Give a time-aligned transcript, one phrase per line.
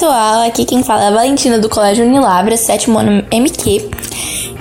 [0.00, 3.90] pessoal, aqui quem fala é a Valentina do Colégio Unilabra, sétimo ano MQ.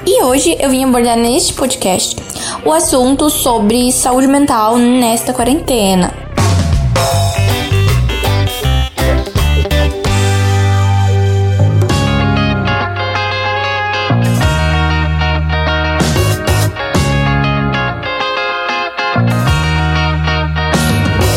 [0.05, 2.17] E hoje eu vim abordar neste podcast
[2.65, 6.13] o assunto sobre saúde mental nesta quarentena.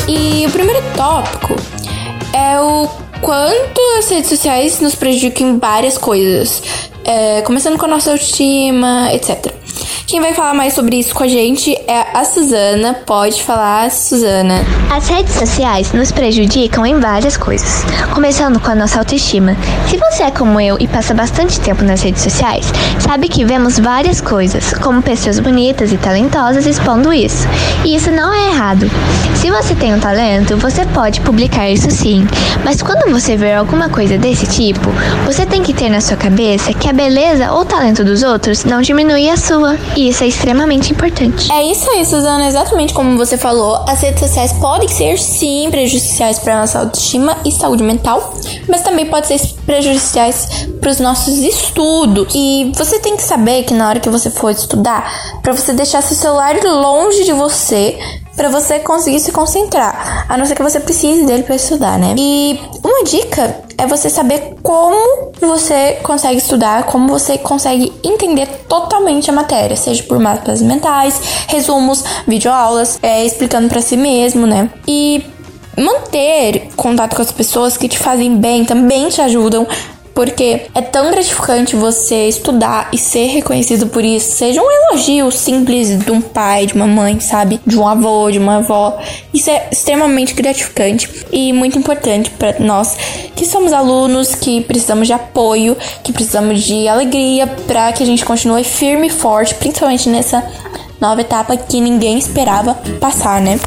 [0.09, 1.55] E o primeiro tópico
[2.34, 6.62] é o quanto as redes sociais nos prejudicam em várias coisas,
[7.04, 9.62] é, começando com a nossa autoestima, etc.
[10.06, 12.95] Quem vai falar mais sobre isso com a gente é a Suzana.
[13.06, 14.56] Pode falar, Suzana.
[14.91, 19.57] As redes sociais nos prejudicam em várias coisas, começando com a nossa autoestima.
[19.88, 22.66] Se você é como eu e passa bastante tempo nas redes sociais,
[23.01, 27.48] sabe que vemos várias coisas, como pessoas bonitas e talentosas expondo isso.
[27.84, 28.91] E isso não é errado.
[29.37, 32.27] Se você tem um talento, você pode publicar isso sim,
[32.65, 34.91] mas quando você ver alguma coisa desse tipo,
[35.24, 38.82] você tem que ter na sua cabeça que a beleza ou talento dos outros não
[38.82, 39.79] diminui a sua.
[39.96, 41.51] E isso é extremamente importante.
[41.52, 43.85] É isso aí, Suzana, exatamente como você falou.
[43.88, 48.35] As redes sociais podem ser sim prejudiciais para nossa autoestima e saúde mental,
[48.68, 52.29] mas também podem ser prejudiciais para os nossos estudos.
[52.35, 56.02] E você tem que saber que na hora que você for estudar, para você deixar
[56.02, 57.98] seu celular longe de você,
[58.37, 62.15] para você conseguir se concentrar, a não ser que você precise dele para estudar, né?
[62.18, 69.28] E uma dica é você saber como você consegue estudar, como você consegue entender totalmente
[69.28, 74.71] a matéria, seja por mapas mentais, resumos, videoaulas, é, explicando para si mesmo, né?
[74.87, 75.25] E
[75.77, 79.66] manter contato com as pessoas que te fazem bem também te ajudam
[80.15, 85.99] porque é tão gratificante você estudar e ser reconhecido por isso, seja um elogio simples
[85.99, 87.60] de um pai, de uma mãe, sabe?
[87.66, 88.99] De um avô, de uma avó.
[89.32, 92.97] Isso é extremamente gratificante e muito importante para nós
[93.34, 98.25] que somos alunos, que precisamos de apoio, que precisamos de alegria para que a gente
[98.25, 100.44] continue firme e forte, principalmente nessa
[101.00, 103.59] nova etapa que ninguém esperava passar, né?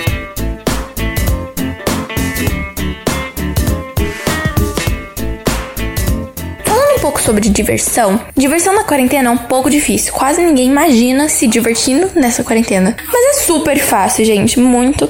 [7.26, 10.14] Sobre diversão, diversão na quarentena é um pouco difícil.
[10.14, 12.96] Quase ninguém imagina se divertindo nessa quarentena.
[13.12, 14.60] Mas é super fácil, gente.
[14.60, 15.10] Muito,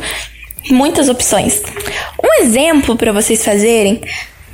[0.72, 1.62] muitas opções.
[2.24, 4.02] Um exemplo para vocês fazerem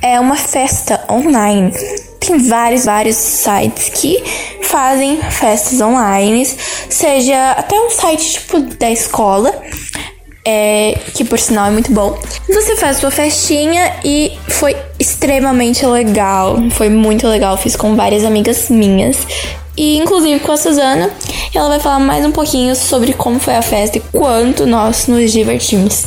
[0.02, 1.72] é uma festa online.
[2.18, 4.22] Tem vários, vários sites que
[4.62, 6.46] fazem festas online,
[6.88, 9.52] seja até um site tipo da escola
[10.44, 12.18] é, que por sinal é muito bom.
[12.48, 16.56] Você faz sua festinha e foi extremamente legal.
[16.70, 17.56] Foi muito legal.
[17.56, 19.26] Fiz com várias amigas minhas.
[19.76, 21.10] E inclusive com a Suzana.
[21.54, 25.32] Ela vai falar mais um pouquinho sobre como foi a festa e quanto nós nos
[25.32, 26.06] divertimos.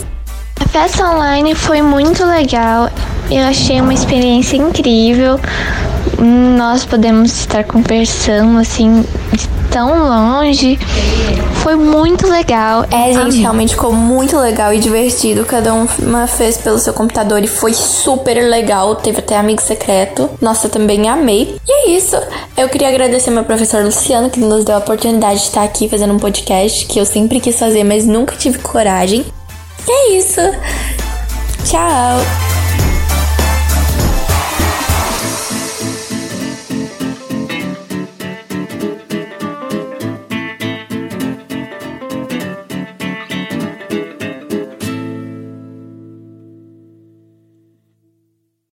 [0.59, 2.89] A festa online foi muito legal.
[3.29, 5.39] Eu achei uma experiência incrível.
[6.57, 9.03] Nós podemos estar conversando assim
[9.35, 10.77] de tão longe.
[11.61, 12.85] Foi muito legal.
[12.91, 15.45] É, gente, realmente ficou muito legal e divertido.
[15.45, 18.95] Cada uma fez pelo seu computador e foi super legal.
[18.95, 20.29] Teve até amigo secreto.
[20.41, 21.57] Nossa, eu também amei.
[21.67, 22.15] E é isso.
[22.55, 26.13] Eu queria agradecer meu professor Luciano, que nos deu a oportunidade de estar aqui fazendo
[26.13, 29.25] um podcast que eu sempre quis fazer, mas nunca tive coragem.
[29.87, 30.41] E é isso.
[31.65, 32.44] Tchau!